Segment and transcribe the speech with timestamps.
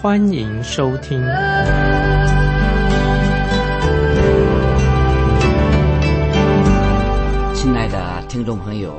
[0.00, 1.18] 欢迎收听。
[7.52, 8.94] 亲爱的听众朋友，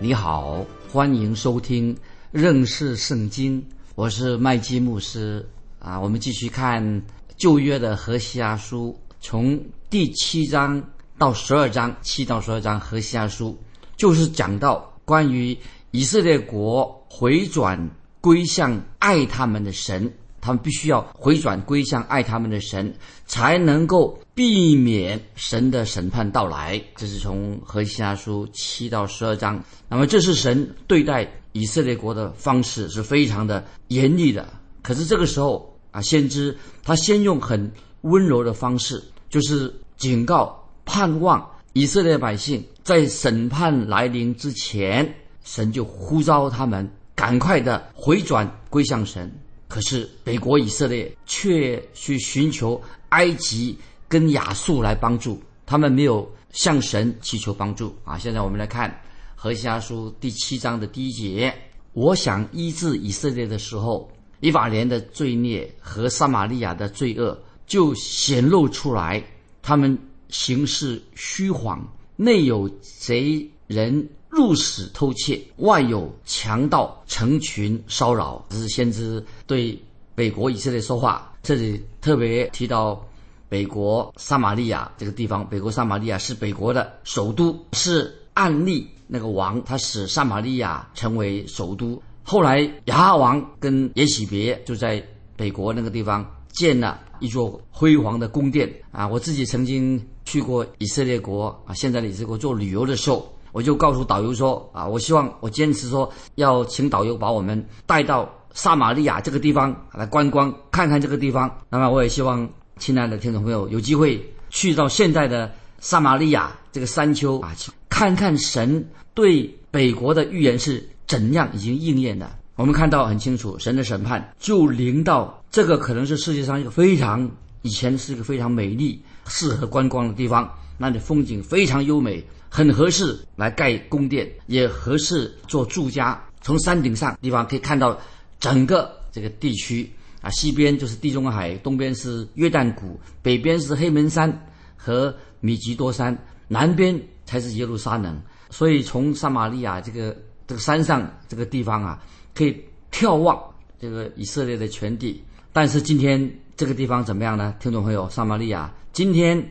[0.00, 1.96] 你好，欢迎收听
[2.32, 6.00] 认识圣经，我是麦基牧师啊。
[6.00, 7.02] 我们继续看
[7.36, 9.56] 旧约的何西阿书，从
[9.88, 10.82] 第七章。
[11.18, 13.56] 到十二章，七到十二章和西阿书，
[13.96, 15.56] 就是讲到关于
[15.92, 17.90] 以色列国回转
[18.20, 22.92] 归向爱他们的神，他们必须要回转归向爱他们的神，
[23.26, 26.82] 才能够避免神的审判到来。
[26.96, 29.64] 这是从和西阿书七到十二章。
[29.88, 34.46] 那么，这是神对待以色列国的方式是非常的严厉的。
[34.82, 40.58] 可是这个时候啊，先知他先用很温柔的方式，就是警告。
[40.84, 49.32] 盼望以色列百姓在审判来临之前，神就呼召他们赶快的回转归向神。
[49.72, 52.78] 可是北国以色列却去寻求
[53.08, 53.74] 埃及
[54.06, 58.18] 跟亚述来帮助，他们没有向神祈求帮助啊！
[58.18, 58.94] 现在我们来看
[59.34, 61.54] 何西阿书第七章的第一节：
[61.94, 69.24] 我想医治以色列的时候，以法莲的罪孽和撒玛利亚的罪恶就显露出来，
[69.62, 69.98] 他们。
[70.28, 71.86] 行事虚谎，
[72.16, 78.42] 内有贼人入室偷窃，外有强盗成群骚扰。
[78.48, 79.78] 这是先知对
[80.14, 81.30] 北国以色列说话。
[81.42, 83.06] 这里特别提到
[83.48, 85.46] 北国撒玛利亚这个地方。
[85.50, 92.02] 北国撒玛利亚是北国的首都，是暗利那个王，他使撒玛利亚成为首都。
[92.22, 95.04] 后来亚哈王跟耶喜别就在
[95.36, 99.06] 北国那个地方建了一座辉煌的宫殿啊！
[99.06, 100.02] 我自己曾经。
[100.24, 111.50] 去过以色列国啊，现在的以色列国做旅游的时候，我就告诉导游说啊，我希望我坚持说要请导游把我们带到撒玛利亚这个地方来观光，看看这个地方。
[111.68, 112.48] 那么我也希望
[112.78, 114.20] 亲爱的听众朋友有机会
[114.50, 122.30] 去到现在的撒玛利亚这个山丘啊，去看看神对北国的预言是怎样已经应验的。
[122.56, 127.30] 我们看到很清楚，神的审判就临到这个可能是世界上一个非常
[127.62, 129.02] 以前是一个非常美丽。
[129.28, 136.22] 适合观光的地方，那里风景非常优美，很合适来盖宫殿，也合适做住家。
[136.42, 137.98] 从山顶上地方可以看到
[138.38, 139.90] 整个这个地区
[140.20, 144.30] 啊，西边就是地中海，东边是约旦谷，北边是黑门山
[144.76, 146.14] 和米吉多山，
[146.46, 148.20] 南边才是耶路撒冷。
[148.50, 150.14] 所以从撒玛利亚这个
[150.46, 152.04] 这个山上这个地方啊，
[152.34, 152.62] 可以
[152.92, 153.42] 眺望
[153.80, 155.24] 这个以色列的全地。
[155.54, 157.54] 但是今天这个地方怎么样呢？
[157.58, 158.70] 听众朋友，撒玛利亚。
[158.92, 159.42] 今天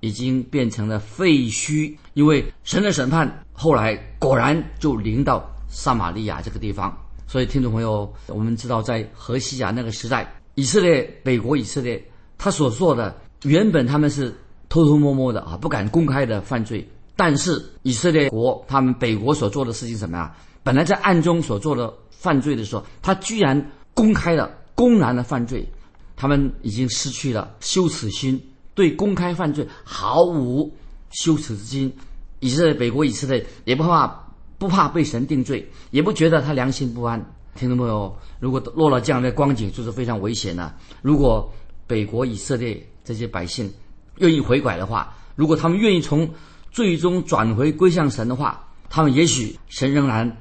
[0.00, 6.96] 已经变成了废墟，因为神的审判后来果然就临到撒玛利亚这个地方。
[7.26, 12.02] 所以，听众朋友，我们知道在河西亚那个时代，以色列北国以色列
[12.38, 14.34] 他所做的原本他们是
[14.70, 16.88] 偷偷摸摸的啊，不敢公开的犯罪。
[17.16, 20.34] 但是以色列国他们北国所做的事情什么呀？
[20.62, 25.68] 本来在暗中所做的犯罪的时候，他居然公开了、公然的犯罪，
[26.16, 28.40] 他们已经失去了羞耻心。
[28.78, 30.72] 对公开犯罪毫无
[31.10, 31.92] 羞耻之心，
[32.38, 34.06] 以色列北国以色列也不怕
[34.56, 37.20] 不怕被神定罪，也不觉得他良心不安。
[37.56, 40.72] 听众朋友，如果落了这样的光景，就是非常危险的。
[41.02, 41.52] 如果
[41.88, 43.68] 北国以色列这些百姓
[44.18, 46.30] 愿意悔改的话，如果他们愿意从
[46.70, 50.36] 最终转回归向神的话，他们也许神仍然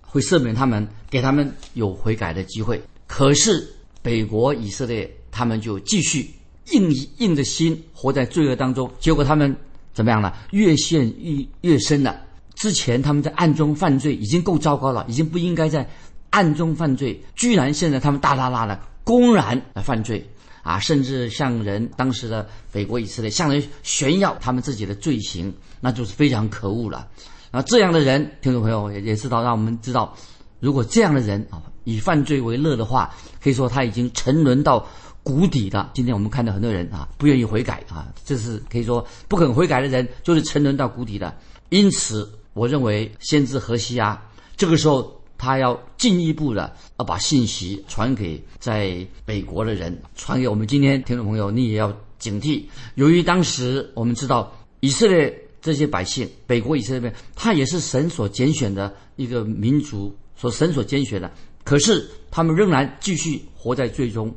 [0.00, 2.82] 会赦免他们，给他们有悔改的机会。
[3.06, 3.68] 可是
[4.00, 6.30] 北国以色列他们就继续。
[6.70, 9.54] 硬硬着心活在罪恶当中，结果他们
[9.92, 10.34] 怎么样了？
[10.52, 12.20] 越陷越越深了。
[12.54, 15.88] 之前他们在暗中犯罪已经够糟糕了，已经不应该在
[16.30, 20.24] 暗中犯罪，居然现在他们大大大的公然来犯罪
[20.62, 20.78] 啊！
[20.78, 27.08] 甚至向人当时的北国以色列向人炫耀他们自己的罪行，那就是非常可恶了。
[27.50, 30.14] 啊，这样的人，听众朋友也也知道，让我们知道，
[30.60, 33.12] 如果这样的人啊以犯罪为乐的话，
[33.42, 34.86] 可以说他已经沉沦到。
[35.22, 41.34] 谷底的，今天我们看到很多人啊，不愿意悔改啊，这是可以说不肯悔改的人，就是沉沦到谷底的。
[41.68, 44.20] 因此，我认为先知何西阿
[44.56, 52.62] 这个时候他要进一步的要把信息传给在北国的人，传给我们今天听众朋友，你也要警惕。
[52.96, 61.30] 由于当时我们知道以色列这些百姓，北国以色列，他也是神所拣选的一个民族，所神所拣选的，
[61.64, 64.32] 可是他们仍然继续活在最终，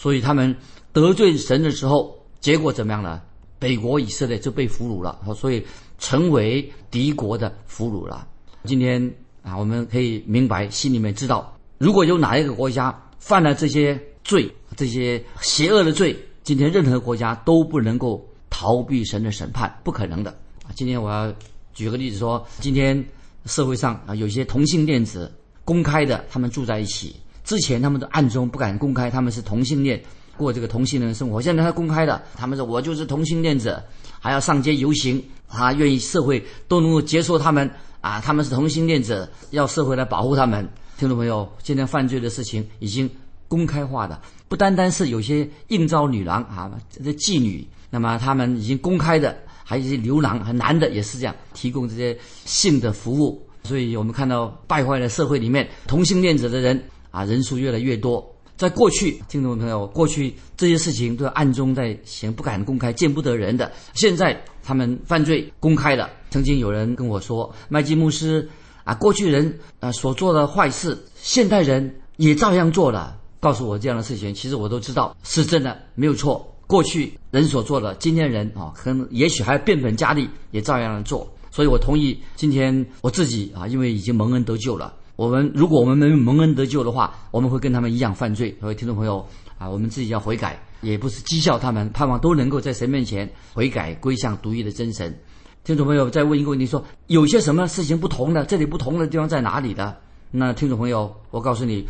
[0.00, 0.56] 所以他们
[0.94, 3.20] 得罪神的时候，结果怎么样呢？
[3.58, 5.62] 北国以色列就被俘虏了，所以
[5.98, 8.26] 成为敌国的俘虏了。
[8.64, 20.30] 今天啊，我们可以明白，心里面知道，如果有哪一个国家犯了这些罪、这些邪恶的罪，今天任何国家都不能够逃避神的审判，不可能的。
[20.64, 21.30] 啊，今天我要
[21.74, 23.04] 举个例子说，今天
[23.44, 25.30] 社会上啊，有些同性恋者
[25.62, 30.02] 公开的，他们住在一起，之前他们都暗中不敢公开他们是同性恋。
[30.36, 33.82] 过这个同性恋生活，现在他公开了，他们说我就是同性恋者，
[34.18, 37.70] 还要上街游行，他愿意社会都能够接受他们
[38.00, 40.66] 啊，他们是同性恋者，要社会来保护他们。
[40.96, 43.10] 听众朋友，现在犯罪的事情已经
[43.48, 58.34] 公开化的，不单单是有些应召女郎啊，这些妓女，那么他们已经公开的，还有一些流氓和男的也是这样提供这些性的服务，所以我们看到败坏的社会里面，同性恋者的人啊，人数越来越多。
[58.56, 63.72] 在过去，听众朋友，过去这些事情都是暗中在行，不敢公开，见不得人的。
[63.94, 66.10] 现在他们犯罪公开了。
[66.30, 68.46] 曾经有人跟我说，麦基牧师
[68.84, 73.18] 啊，过去人啊所做的坏事，现代人也照样做了。
[73.40, 76.46] 告诉我这样的事情，其实我都知道是真的，没有错。
[76.66, 81.26] 过去人所做的，今天人啊，可能也许还变本加厉，也照样做。
[81.50, 84.94] 所以我同意，今天我自己啊，因为已经蒙恩得救了。
[85.20, 88.56] 我们如果我们没蒙恩得救的话，我们会跟他们一样犯罪。
[88.58, 89.22] 各位听众朋友
[89.58, 95.14] 啊，我们自己要悔改，也不是讥笑他们，盼望都能够在神面前悔改，归向独一的真神。
[95.62, 98.46] 听众朋友再问一个问题，说有些什么事情不同的？
[98.46, 99.94] 这里不同的地方在哪里的？
[100.30, 101.86] 那听众朋友，我告诉你，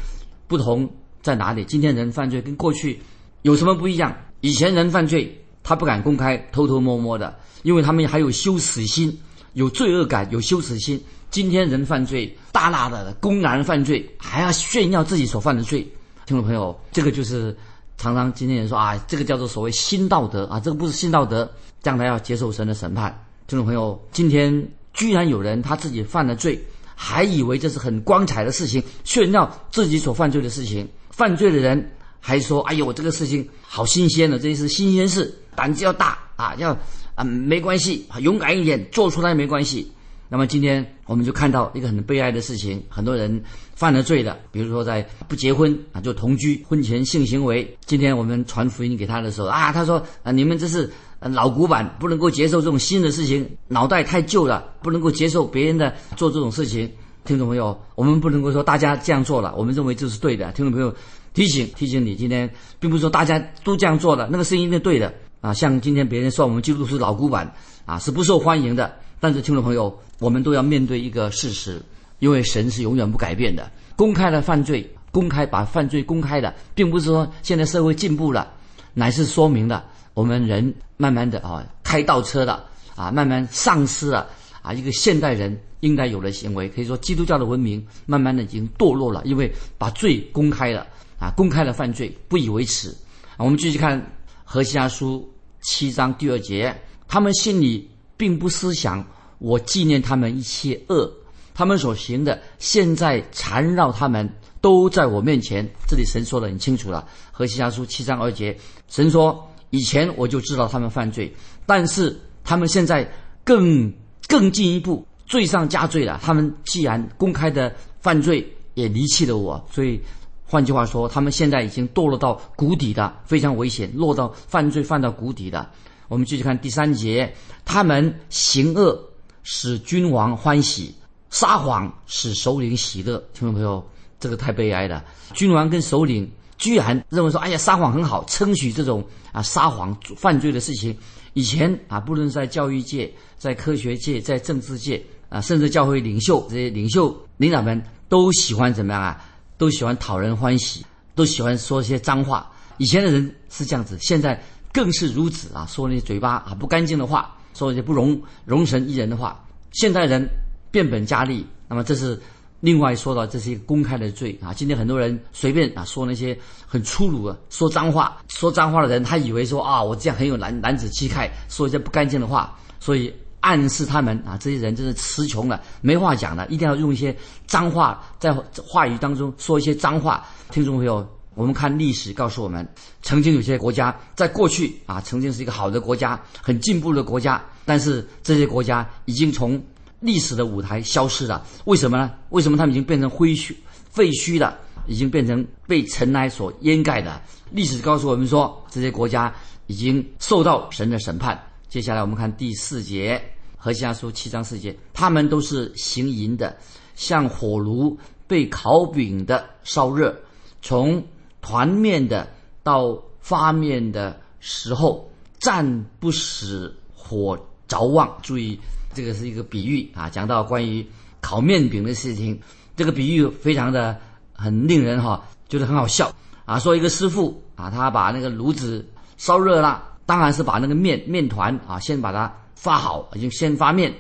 [0.49, 0.91] 不同
[1.23, 1.65] 在哪里？
[1.67, 3.01] 今天人犯罪跟过去
[3.43, 4.13] 有什么不一样？
[4.41, 7.33] 以前人犯罪，他不敢公开，偷偷摸摸的，
[7.63, 9.17] 因为他们还有羞耻心，
[9.53, 11.01] 有罪恶感，有羞耻心。
[11.31, 15.81] 今天人犯罪，大大的公然犯罪，还要炫耀自己所犯的罪。
[16.27, 17.57] 听众朋友，这个就是
[17.97, 21.49] 常常今天人说啊，这个叫做所谓新道德啊，这个不是新道德，
[21.83, 23.27] 将来要接受神的审判。
[23.47, 26.61] 听众朋友，今天居然有人他自己犯了罪，
[26.97, 30.89] 还以为这是很光彩的事情，炫耀自己所犯罪的事情。
[31.11, 36.77] 犯罪的人还说：“哎呦，这个事情好新鲜的，这是新鲜事，胆子要大啊，要
[37.15, 39.93] 啊没关系，勇敢一点，做出来没关系。”
[40.33, 43.43] 那么今天我们就看到一个很悲哀的事情，很多人
[43.75, 47.77] 犯了罪的，比如说在不结婚啊就同居，婚前性行为。
[47.85, 50.89] 今天我们传福音给他的时候啊，他说啊你们这是
[51.19, 56.89] 老古板，不能够接受这种新的事情，脑袋太旧了，不能够接受别人的做这种事情。
[57.25, 60.53] 听众朋友，我们不能够说大家这样做了，我们认为这是对的。
[60.53, 60.95] 听众朋友
[61.35, 62.49] 提醒提醒你，今天
[62.79, 65.53] 并不是说大家都这样做了，那个是一定对的啊。
[65.53, 67.53] 像今天别人说我们基督徒是老古板
[67.85, 68.95] 啊，是不受欢迎的。
[69.21, 71.81] 但是听众朋友，我们都要面对一个事实，
[72.21, 73.71] 因为神是永远不改变的。
[73.95, 78.51] 公开了犯罪，公开把犯罪公开的，并不是说现在社会进步了，
[78.95, 79.85] 乃是说明了
[80.15, 82.65] 我们人慢慢的啊开倒车了
[82.97, 84.27] 啊，慢慢丧失了
[84.63, 86.67] 啊一个现代人应该有的行为。
[86.71, 90.87] 可以说，基督教的文明慢慢的已经堕落了，因为把罪公开了
[91.19, 92.97] 啊，公开了犯罪，不以为耻。
[93.37, 94.03] 我们继续看
[94.45, 96.75] 何西阿书七章第二节，
[97.07, 97.90] 他们心里。
[98.21, 99.03] 并不思想，
[99.39, 101.11] 我纪念他们一切恶，
[101.55, 104.29] 他们所行的，现在缠绕他们，
[104.61, 105.67] 都在我面前。
[105.89, 108.55] 这里神说的很清楚了，《何西阿书》七章二节，
[108.89, 111.35] 神说：以前我就知道他们犯罪，
[111.65, 113.11] 但是他们现在
[113.43, 113.91] 更
[114.29, 116.21] 更进一步，罪上加罪了。
[116.23, 119.99] 他们既然公开的犯罪，也离弃了我，所以
[120.45, 125.71] 换句话说，他们现在已经堕落到谷底的，非常危险，落到犯罪犯到谷底的。
[126.11, 127.33] 我们继续看第三节，
[127.65, 129.01] 他们行恶
[129.45, 130.93] 使君王欢喜，
[131.31, 133.17] 撒谎使首领喜乐。
[133.33, 133.89] 听众朋友，
[134.19, 135.05] 这个太悲哀了。
[135.35, 140.99] 君王跟首领居然认为说：“哎呀，撒谎很好，称许这种啊撒谎犯罪的事情。”
[141.35, 149.25] 以前啊，不论在教育界、在科学界、在政治界啊，甚至教会领袖这些领袖领导们都喜欢怎么样啊？
[149.57, 152.51] 都喜欢讨人欢喜，都喜欢说一些脏话。
[152.79, 154.43] 以前的人是这样子，现在。
[154.73, 155.67] 更是如此啊！
[155.69, 159.43] 说那些嘴巴啊不干净的话，说一些不容容神一人的话。
[159.73, 160.29] 现代人
[160.71, 162.21] 变本加厉，那么这是
[162.61, 164.53] 另外说到，这是一个公开的罪啊！
[164.53, 172.57] 今天很多人随便啊说那些很粗鲁的、说脏话、说脏话的人，他以为说啊我这样很有男男子气概，说一些不干净的话。
[172.79, 177.15] 所以暗示他们啊，这些人真是词穷了，没话讲了，一定要用一些
[177.47, 180.25] 脏话在话语当中说一些脏话。
[180.51, 182.67] 听众朋友，我们看历史告诉我们，
[183.03, 189.63] 曾经有些国家在过去啊，曾经是一个好的国家，很进步的国家，但是这些国家已经从
[190.01, 191.47] 历史的舞台消失了。
[191.67, 192.13] 为什么呢？
[192.31, 193.55] 为什么他们已经变成灰墟、
[193.91, 194.59] 废墟了？
[194.87, 197.21] 已经变成被尘埃所掩盖的。
[197.51, 199.33] 历史告诉我们说，这些国家
[199.67, 201.41] 已经受到神的审判。
[201.69, 203.17] 接下来我们看第四节
[203.57, 206.57] 《何西阿书》七章四节，他们都是行淫的，
[206.97, 207.97] 像火炉
[208.27, 210.19] 被烤饼的烧热，
[210.63, 211.01] 从
[211.41, 212.29] 团面的
[212.63, 218.17] 到发面的时候，暂不使火着旺。
[218.23, 218.59] 注意，
[218.95, 220.87] 这个是一个比喻啊，讲到关于
[221.21, 222.41] 烤面饼的事情，
[222.77, 223.99] 这个比喻非常的。
[224.43, 226.11] 很令人哈觉得很好笑
[226.47, 226.59] 啊！
[226.59, 233.95] 说一个师傅啊，他把那个炉子烧热了，当然是把那个面面团啊先把它发好，已经先发面，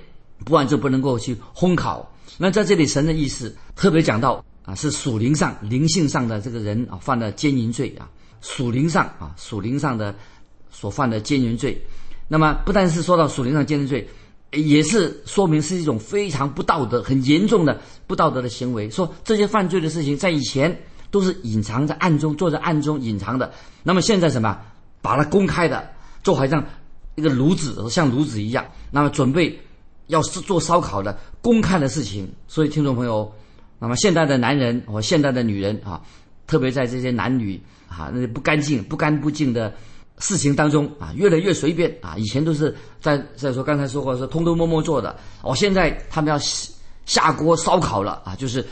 [0.46, 2.10] 不然就不能够去烘烤。
[2.38, 4.42] 那在这里神的意思特别讲到
[4.74, 8.08] 是属灵上灵性上的这个人啊犯了奸淫罪啊，
[8.40, 10.14] 属灵上啊属灵上的
[10.70, 11.80] 所犯的奸淫罪。
[12.28, 14.08] 那么不但是说到属灵上奸淫罪。
[14.52, 18.90] 也是说明是一种非常不道德、很严重的不道德的行为。
[18.90, 20.76] 说这些犯罪的事情在以前
[21.08, 23.52] 都是隐藏在暗中，做在暗中隐藏的。
[23.84, 24.58] 那么现在什么？
[25.00, 25.88] 把它公开的，
[26.24, 26.66] 就好像
[27.14, 28.66] 一个炉子，像炉子一样。
[28.90, 29.56] 那么准备
[30.08, 32.28] 要是做烧烤的公开的事情。
[32.48, 33.32] 所以听众朋友，
[33.80, 36.00] 那么现代的男人和现代的女人啊，
[36.46, 39.74] 特别在这些男女啊那些不干净、不干不净的。
[40.22, 42.14] 事情当中啊，越来越随便啊！
[42.18, 46.38] 以前都是在在说刚才说过是偷偷摸摸做的，哦，现在他们要
[47.06, 48.62] 下锅烧烤了啊，就是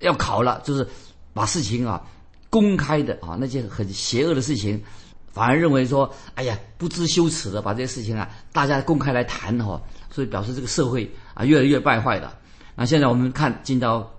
[0.00, 0.86] 要烤了，就是
[1.32, 2.02] 把事情啊
[2.50, 4.78] 公开的啊那些很邪恶的事情，
[5.32, 9.80] 反而认为说，哎呀，不知羞耻的把这些事情啊大家公开来谈哈，
[10.10, 12.30] 所以表示这个社会啊越来越败坏的。
[12.74, 14.14] 那现在我们看进到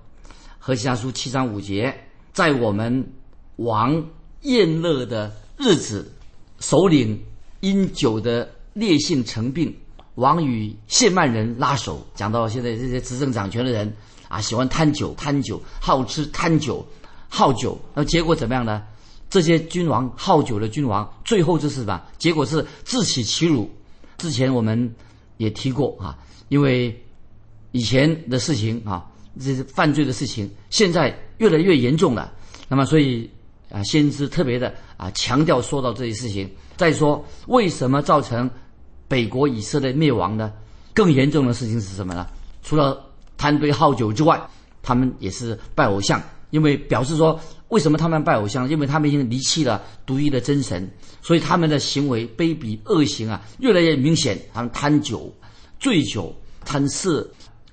[0.61, 1.97] 何西阿书七章五节，
[2.33, 3.13] 在我们
[3.55, 4.05] 王
[4.41, 6.11] 宴乐的日子。
[6.59, 7.23] 首领
[7.61, 9.73] 因酒的烈性成病，
[10.15, 12.05] 王与谢曼人拉手。
[12.13, 13.95] 讲到现在这些执政掌权的人
[14.27, 16.85] 啊，喜欢贪酒、贪酒、好吃、贪酒、
[17.29, 17.79] 好酒。
[17.95, 18.83] 那结果怎么样呢？
[19.29, 22.01] 这些君王好酒的君王，最后就是什么？
[22.17, 23.71] 结果是自取其辱。
[24.17, 24.93] 之前我们
[25.37, 27.01] 也提过啊，因为
[27.71, 29.08] 以前的事情啊，
[29.39, 32.31] 这些犯罪的事情，现在越来越严重了。
[32.69, 33.29] 那么所以。
[33.71, 36.49] 啊，先知特别的啊强调说到这些事情。
[36.75, 38.49] 再说，为什么造成
[39.07, 40.51] 北国以色列灭亡呢？
[40.91, 42.25] 更严重的事情是什么呢？
[42.63, 42.99] 除了
[43.37, 44.41] 贪杯好酒之外，
[44.81, 46.19] 他们也是拜偶像。
[46.49, 48.67] 因为表示说，为什么他们拜偶像？
[48.67, 50.89] 因为他们已经离弃了独一的真神，
[51.21, 54.35] 所以他们的行为卑鄙恶行啊，越来越明显。
[54.51, 55.31] 他们贪酒、
[55.79, 57.29] 醉酒、贪色、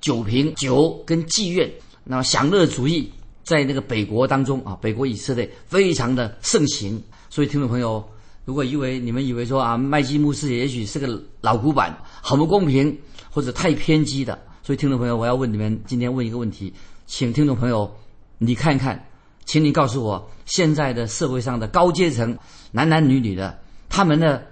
[0.07, 1.69] 酒瓶、酒跟妓院，
[2.05, 3.11] 那么享乐主义。
[3.43, 8.05] 在那个北国当中啊，北国以色列非常的盛行，所以听众朋友，
[8.45, 12.97] 如果以为你们以为说啊，麦基牧师也许是个老古板，很不公平
[13.31, 16.73] 或者太偏激的，所以听众朋友，我要问你们，今天问一个问题，
[17.07, 17.93] 请听众朋友
[18.39, 19.09] 你看看，
[19.45, 22.37] 请你告诉我，现在的社会上的高阶层
[22.73, 23.59] 男男女女的，
[23.89, 24.45] 他们的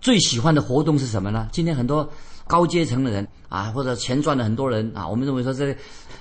[0.00, 1.48] 最喜欢的活动是什么呢？
[1.52, 2.06] 今天很多
[2.46, 5.76] 高阶层的人啊，或者钱赚的很多人啊，我们认为说这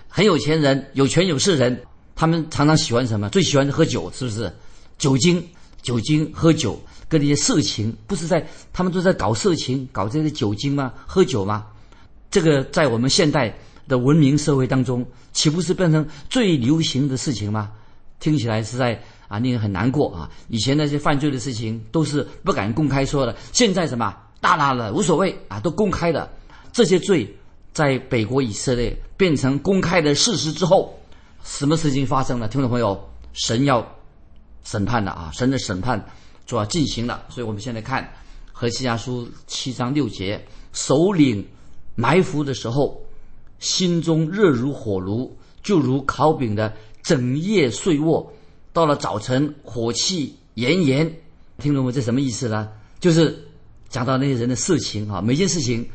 [0.10, 1.82] 很有钱人、有权有势人。
[2.14, 3.30] 他们常常喜欢什么？
[3.30, 4.52] 最喜欢喝酒，是不是？
[4.98, 5.42] 酒精、
[5.82, 10.92] 酒精、喝酒，跟那些色情，不是在他们都在搞色情、搞这些酒精吗？
[11.08, 11.66] 喝酒吗？
[12.30, 13.58] 这个在我们现代
[13.88, 17.72] 的文明社会当中，岂不是变成最流行的事情吗？
[18.20, 20.30] 听起来实在啊，令人很难过啊！
[20.50, 26.30] 以前那些犯罪的事情都是不敢公开说的，现在什么大大的无所谓啊，都公开的。
[26.72, 27.36] 这些罪
[27.74, 30.98] 在北国以色列变成公开的事实之后。
[31.44, 32.48] 什么事情发生了？
[32.48, 33.84] 听众朋友，神要
[34.64, 35.32] 审判了啊！
[35.34, 36.06] 神的审判
[36.46, 37.26] 就要进行了。
[37.30, 38.04] 所以我们现在看
[38.52, 40.40] 《何西阿书》七章六节：
[40.72, 41.44] 首领
[41.96, 43.02] 埋伏的时候，
[43.58, 48.32] 心中热如火炉，就如烤饼的整夜睡卧；
[48.72, 51.12] 到了早晨，火气炎炎。
[51.58, 52.70] 听众们，这什么意思呢？
[53.00, 53.48] 就是
[53.90, 55.90] 讲到那些人的色情啊，每件事情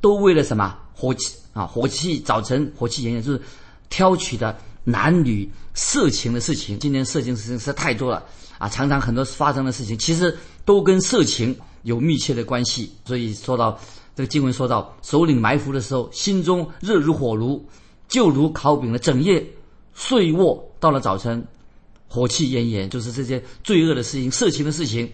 [0.00, 0.76] 都为了什么？
[0.94, 3.40] 火气啊，火气早晨火气炎炎，就是
[3.88, 4.56] 挑取的。
[4.84, 8.24] 男女色情的事情，今天色情事情实在太多了
[8.56, 8.70] 啊！
[8.70, 12.90] 常常很多发生的事情，其实都跟色情有密切的关系。
[13.04, 13.78] 所以说到
[14.16, 17.62] 这个经文，说到首领埋伏的时候，心中热如火炉，
[18.08, 19.46] 就如烤饼的整夜
[19.92, 21.46] 睡卧，到了早晨，
[22.08, 25.06] 火气炎炎，就是这些罪恶的事情、色情的事情，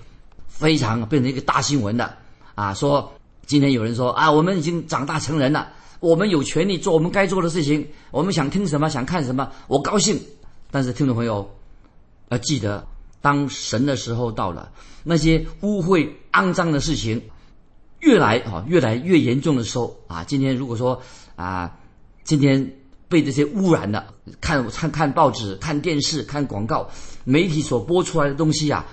[0.47, 2.17] 非常变成一个大新闻的
[2.55, 2.73] 啊！
[2.75, 3.13] 说
[3.47, 5.69] 今天有人说啊，我们已经长大成人了，
[6.01, 10.21] 我们有权利做我们该做的事情，我们想听什么，想看什么，我高兴。
[10.71, 11.49] 但是听众朋友
[12.31, 12.87] 要记得，
[13.21, 14.73] 当神的时候到了，
[15.03, 17.23] 那些污秽肮脏的事情
[18.01, 21.01] 越来啊越来越严重的时候啊，今天如果说
[21.37, 21.77] 啊，
[22.25, 22.77] 今天
[23.09, 24.05] 被这些污染的，
[24.41, 26.89] 看看看报纸、看电视、看广告、
[27.25, 28.85] 媒体所播出来的东西啊，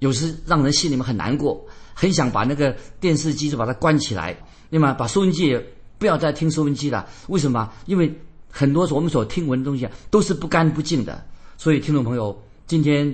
[0.00, 1.64] 有时让人心里面很难过。
[2.00, 4.36] 很想把那个电视机就把它关起来，
[4.70, 5.66] 那么把收音机也
[5.98, 7.04] 不要再听收音机了。
[7.26, 7.68] 为什么？
[7.86, 8.14] 因为
[8.48, 11.26] 很多我们所听闻的东西啊，都是不干不净的。
[11.56, 13.12] 所以，听众朋友，今天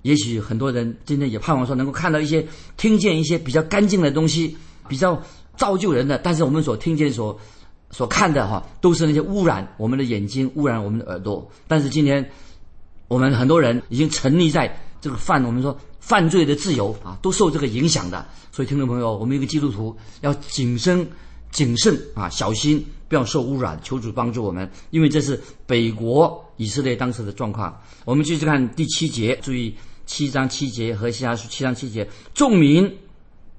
[0.00, 2.42] 也许很多人今天也盼望说能够看到一些、
[2.78, 4.56] 听见一些比较干净的东西，
[4.88, 5.22] 比较
[5.58, 6.16] 造就人的。
[6.16, 7.38] 但是我们所听见、所
[7.90, 11.46] 所看的哈，都是那些污染我们的眼睛、污染我们的耳朵。
[11.68, 12.26] 但是今天
[13.08, 15.78] 我们很多人已经沉溺在这个犯，我们说。
[16.02, 18.26] 犯罪的自由啊，都受这个影响的。
[18.50, 21.08] 所以，听众朋友，我们一个基督徒要谨慎、
[21.52, 23.80] 谨慎啊，小心不要受污染。
[23.84, 27.80] 求主帮助我们，因为这是北国以色列当时的状况。
[28.04, 32.98] 我们继续看第七节，注意七章七节和其他七章七节，众民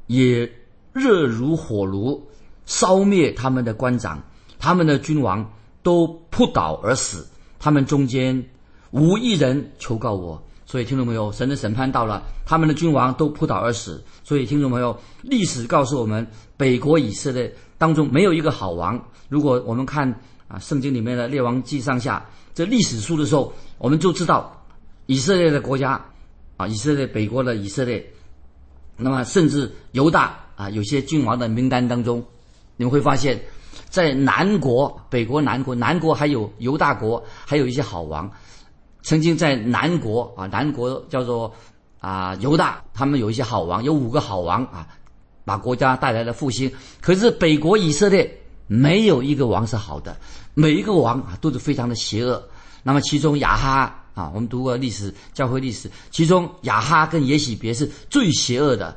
[0.08, 0.52] 也
[0.92, 2.28] 热如火炉，
[2.66, 4.22] 烧灭他们的官长，
[4.60, 5.50] 他们的君王
[5.82, 7.26] 都扑倒而死，
[7.58, 8.44] 他们中间
[8.92, 10.44] 无一人求告我。
[10.74, 14.04] 所以，听众朋友，神的审判到了，他们的君王都扑倒而死。
[14.24, 16.26] 所以，听众朋友，历史告诉我们，
[16.58, 19.00] 北国以色列当中没有一个好王。
[19.30, 20.12] 如果我们看
[20.48, 22.26] 啊，圣经里面的列王记上下
[22.56, 24.66] 这历史书的时候，我们就知道
[25.06, 26.04] 以色列的国家
[26.58, 28.04] 啊，以色列北国的以色列，
[28.98, 32.18] 那么甚至犹大啊，有些君王的名单当中，
[32.78, 33.40] 你们会发现，
[33.92, 38.28] 在南国、北国、南国、南国还有犹大国，还有一些好王。
[39.04, 41.54] 曾经在南国啊，南国叫做
[42.00, 44.88] 啊犹大，他们有一些好王，有五个好王啊，
[45.44, 46.72] 把国家带来了复兴。
[47.02, 50.18] 可是北国以色列没有一个王是好的，
[50.54, 52.42] 每一个王啊都是非常的邪恶。
[52.82, 58.96] 那么其中亚哈啊，我们读过历史教会历史，其中亚哈跟耶喜别是最邪恶的，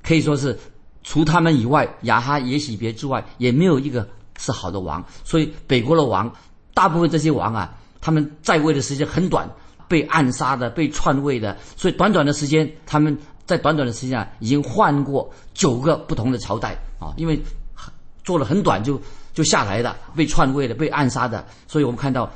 [0.00, 0.56] 可以说是
[1.02, 4.08] 除他们以外，亚哈耶喜别之外，也没有一个
[4.38, 5.04] 是好的王。
[5.24, 6.32] 所以北国的王，
[6.72, 7.76] 大部分这些王啊。
[8.00, 9.48] 他们在位的时间很短，
[9.88, 17.40] 被暗杀的，被篡位的，所以短短的时间，他们在短短的时间啊，已经换过九个不同的朝代啊，因为
[18.24, 19.00] 做了很短就
[19.34, 22.30] 就下来的，被篡位的，被暗杀的，所以我们看到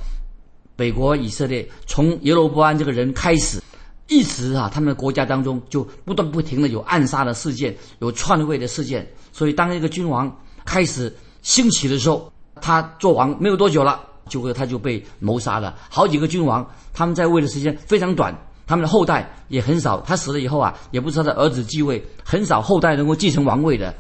[0.77, 3.63] 北国以色列从耶罗波安这个人开始，
[4.09, 10.31] 一直啊，他们的国家当中就不断不停的有暗杀的事件，有篡位的事件，所以当一个君王
[10.65, 14.05] 开始兴起的时候，他做王没有多久了。
[14.29, 18.35] 就会他就被谋杀了，好几个君王，他们在位的时间非常短，
[18.67, 20.01] 他们的后代也很少。
[20.01, 23.95] 他死了以后啊，也不知道他的儿子继位，很少后代能够继承王位的。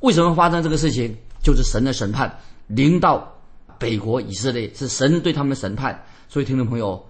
[0.00, 1.16] 为什么发生这个事情？
[1.40, 2.36] 就是神的审判
[2.66, 3.32] 临到
[3.78, 6.04] 北国以色列，是神对他们的审判。
[6.28, 7.06] 所以听众朋友，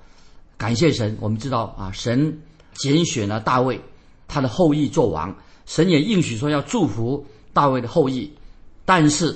[0.57, 2.40] 感谢神，我们知道啊，神
[2.74, 3.81] 拣选了大卫，
[4.28, 8.31] 他的后裔做王，神也应许说要祝福大卫的后裔，
[8.85, 9.35] 但是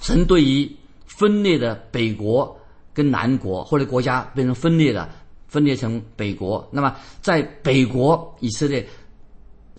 [0.00, 0.74] 神对于
[1.06, 2.58] 分裂的北国。
[2.94, 5.08] 跟南国或者国家变成分裂了，
[5.48, 6.66] 分裂成北国。
[6.72, 8.86] 那么在北国以色列，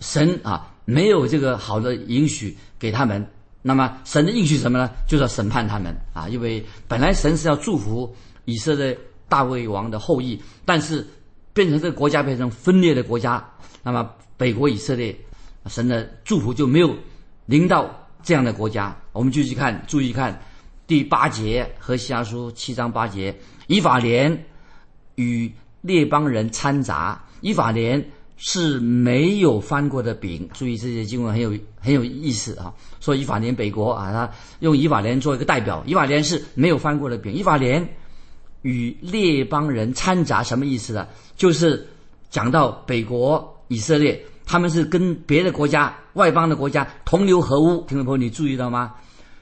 [0.00, 3.26] 神啊没有这个好的允许给他们。
[3.66, 4.90] 那么神的应许什么呢？
[5.08, 6.28] 就是要审判他们啊！
[6.28, 8.94] 因为本来神是要祝福以色列
[9.26, 11.06] 大卫王的后裔，但是
[11.54, 13.42] 变成这个国家变成分裂的国家，
[13.82, 15.16] 那么北国以色列
[15.66, 16.94] 神的祝福就没有
[17.46, 17.88] 临到
[18.22, 18.94] 这样的国家。
[19.12, 20.38] 我们继续看，注意看。
[20.86, 23.34] 第八节和西阿书七章八节，
[23.68, 24.44] 以法莲
[25.14, 28.04] 与列邦人掺杂，以法莲
[28.36, 30.46] 是没有翻过的饼。
[30.52, 32.72] 注意这些经文很有很有意思啊！
[33.00, 37.32] 说以法莲北国啊，他用以法莲做一个代表，以法莲是没有翻过的饼。
[37.32, 37.86] 以法莲
[38.62, 41.06] 与列邦人掺杂什么意思呢？
[41.34, 41.86] 就是
[42.28, 47.82] 讲到北国以色列，他们是跟别的国家、外邦的国家同流合污。
[47.88, 48.92] 听众朋友，你注意到吗？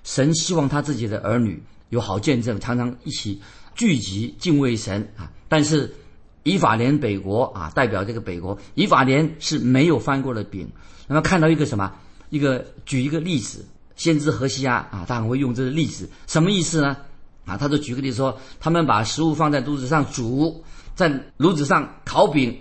[0.03, 3.41] 神希望他自己的儿女有好见证，常常一起
[3.75, 5.31] 聚集敬畏神啊。
[5.49, 5.95] 但是
[6.43, 10.71] 以法莲北国啊，代表这个北国，以法莲是没有翻过的饼。
[11.07, 11.93] 那么看到一个什么？
[12.31, 16.97] 一个举一个例子，先知何西阿啊，他很会用这个例子，什么意思呢？
[17.45, 22.57] 啊，他就举个例子说，他们把食物放在炉子上煮，在炉子上烤饼。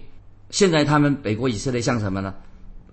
[0.50, 2.34] 现在他们北国以色列像什么呢？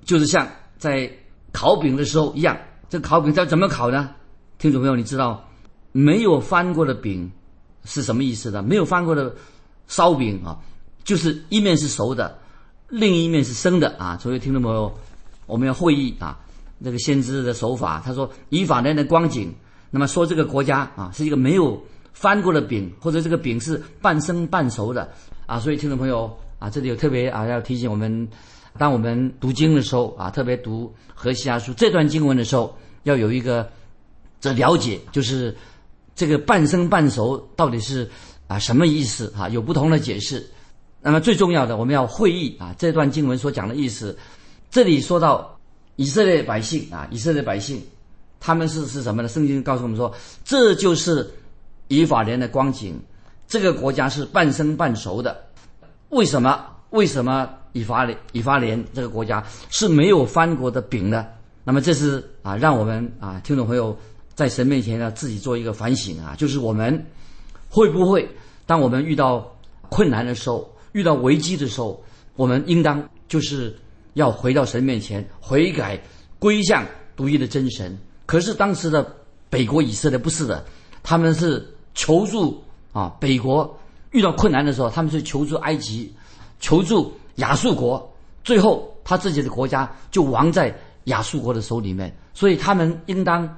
[0.05, 1.11] 就是像在
[1.53, 2.57] 烤饼的时候一样。
[2.89, 4.11] 这烤饼要怎么烤呢？
[4.59, 5.49] 听众朋友，你知道
[5.93, 7.31] 没有翻过的饼
[7.85, 8.61] 是什么意思的？
[8.61, 9.33] 没有翻过的
[9.87, 10.59] 烧饼啊，
[11.05, 12.37] 就是一面是熟的，
[12.89, 14.19] 另一面是生的啊。
[14.19, 14.93] 所以听众朋友，
[15.47, 16.41] 我们要会意啊，
[16.83, 19.55] 这个先知的手法，他说以法莲的光景，
[19.93, 21.81] 那么说这个国家啊是一个没有
[22.13, 25.09] 翻过的饼，或者这个饼是半生半熟的
[25.47, 25.61] 啊。
[25.61, 28.29] 所以听众朋友啊，这里有特别啊要提醒我们，
[28.77, 33.71] 当我们读经的时候啊，特别读何西阿书这段经文的时候，要有一个
[34.41, 35.57] 这了解，就是
[36.15, 38.09] 这个半生半熟到底是
[38.47, 39.49] 啊什么意思啊？
[39.49, 40.49] 有不同的解释。
[41.01, 44.17] 那么最重要的，我们要会意啊这段经文所讲的意思。
[44.71, 45.59] 这里说到
[45.97, 47.83] 以色列百姓啊，以色列百姓，
[48.41, 49.29] 他们是是什么呢？
[49.29, 50.13] 圣经告诉我们说，
[50.45, 51.31] 这就是
[51.87, 53.01] 以法莲的光景，
[53.47, 55.45] 这个国家是半生半熟的。
[56.11, 56.65] 为什么？
[56.91, 61.27] 为什么以法莲以法莲这个国家是没有翻过的饼呢？
[61.65, 63.97] 那么这是啊，让我们啊听众朋友
[64.39, 67.05] 在神面前呢自己做一个反省啊，就是我们
[67.69, 68.25] 会不会
[68.67, 69.45] 当我们遇到
[69.89, 70.73] 困难的时候？
[70.93, 72.01] 遇到危机的时候，
[72.37, 73.77] 我们应当就是
[74.15, 76.01] 要回到神面前悔改，
[76.39, 77.99] 归向独一的真神。
[78.27, 79.13] 可是当时的
[79.51, 80.65] 北国以色列不是的，
[81.03, 83.77] 他们是求助啊，北国
[84.13, 86.15] 遇到困难的时候，他们是求助埃及，
[86.61, 88.09] 求助亚述国，
[88.45, 90.73] 最后他自己的国家就亡在
[91.07, 92.17] 亚述国的手里面。
[92.35, 93.53] 所以他们应当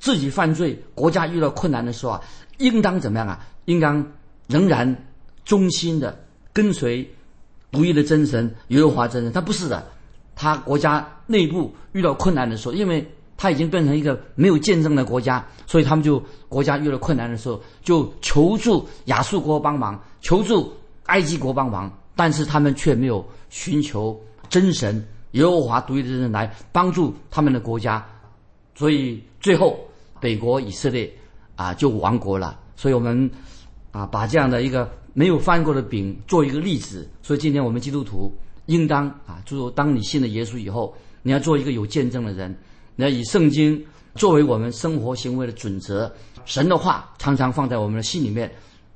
[0.00, 2.20] 自己犯罪，国家遇到困难的时候啊，
[2.58, 3.46] 应当怎么样啊？
[3.66, 4.04] 应当
[4.48, 5.06] 仍然
[5.44, 6.18] 忠心的。
[6.52, 7.08] 跟随
[7.70, 9.86] 独一的真神耶和华真神，他不是的。
[10.34, 20.72] 他国家内部遇到困难的时候，因为他已经变成一个没有见证的国家，所以他们就国家遇到困难的时候，就求助亚述国帮忙，求助
[21.06, 28.04] 埃及国帮忙，但是他们却没有寻求真神耶和华独一的真神来帮助他们的国家，
[28.74, 29.78] 所以最后
[30.20, 31.10] 北国以色列
[31.56, 32.58] 啊就亡国了。
[32.76, 33.30] 所以我们
[33.90, 34.88] 啊把这样的一个。
[35.12, 38.32] 没有翻过的饼做一个例子，所以今天我们基督徒
[38.66, 42.56] 应当啊，就是当你信了耶稣以后，你要做一个有见证的人，
[42.94, 46.10] 你要以圣经作为我们生活行为的准则，
[46.44, 48.48] 神的话常常放在我们的心里面，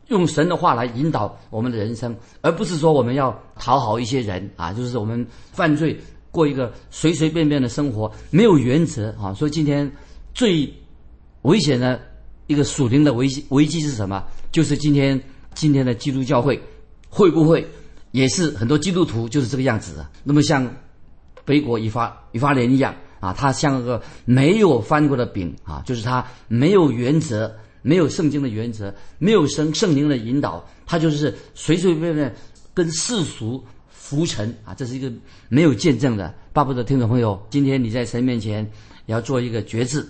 [0.06, 5.98] 用神的话来引导我们的人生，而不是说我们要讨好一些人啊，就是我们犯罪
[6.30, 9.34] 过一个随随便便的生活，没有原则啊。
[9.34, 9.90] 所以今天
[10.32, 10.72] 最
[11.44, 11.98] 危险的
[12.46, 14.22] 一个属灵的危机危机是什么？
[14.52, 15.18] 就是今天。
[15.56, 16.60] 今天的基督教会
[17.08, 17.64] 会不会
[18.10, 20.04] 也是很多基督徒就是这个样子的？
[20.24, 20.68] 那么像
[21.44, 32.34] 北国以法以法莲一样啊，他像个没有翻过的饼啊，就是他没有原则，没有圣经的原则，没有圣圣灵的引导，他就是随随便便
[32.74, 35.08] 跟世俗浮沉啊，这是一个
[35.48, 36.34] 没有见证的。
[36.52, 38.68] 巴不得听众朋友，今天你在神面前
[39.06, 40.04] 也要做一个决志，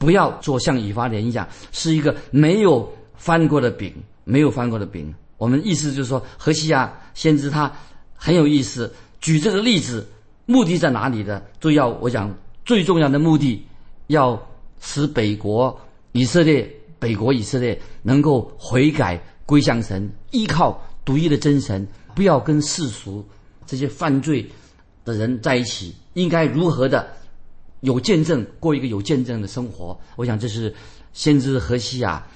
[0.00, 3.94] 不要做像以法莲一样，是一个没有翻过的饼。
[4.22, 7.72] 没有翻过的饼，我们意思就是说，何西亚先知他
[8.14, 10.06] 很有意思，举这个例子，
[10.46, 11.42] 目的在哪里的？
[11.58, 12.32] 都要我讲
[12.64, 13.66] 最重要的目的，
[14.06, 14.40] 要
[14.80, 15.76] 使北国
[16.12, 21.84] 以色列、北国以色列能够悔改归向神，依靠独一的真神，
[22.14, 23.26] 不要跟世俗
[23.66, 24.48] 这些犯罪
[25.04, 27.08] 的人在一起，应该如何的
[27.80, 29.98] 有见证，过一个有见证的生活？
[30.16, 30.74] 我想这是
[31.12, 32.26] 先知何西亚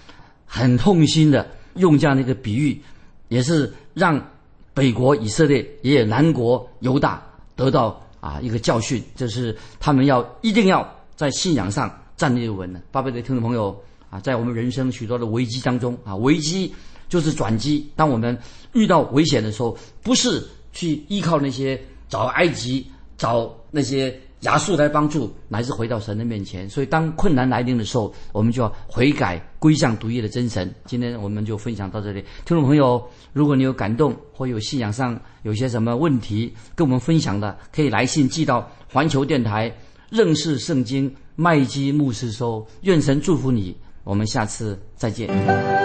[0.47, 1.47] 很痛心的。
[1.77, 2.81] 用这样的一个比喻，
[3.27, 4.25] 也是让
[4.73, 7.21] 北国以色列也有南国犹大
[7.57, 12.81] 得到啊一个教训，就是他们要一定要在信仰上站立稳的。
[12.93, 13.77] 巴贝的听众朋友
[14.09, 16.73] 啊，在我们人生许多的危机当中啊，危机
[17.09, 17.91] 就是转机。
[17.97, 18.39] 当我们
[18.73, 22.87] 遇到危险的时候，不是去依靠那些找埃及
[23.19, 24.17] 找那些。
[24.45, 26.69] 亚述来帮助，乃至回到神的面前。
[26.69, 30.73] 所以，当困难来临的时候，我们就要悔改，归向独一的真神。
[30.85, 32.21] 今天我们就分享到这里。
[32.45, 33.03] 听众朋友，
[33.33, 39.75] 如果你有感动或有信仰上有些什么问题跟我们分享的，可以来信寄到环球电台
[40.11, 42.67] 认识圣经麦基牧师收。
[42.83, 45.84] 愿神祝福你，我们下次再见。